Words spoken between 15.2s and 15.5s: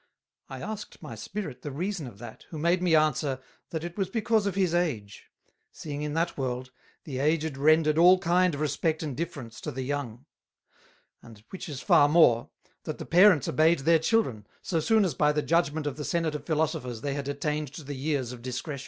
the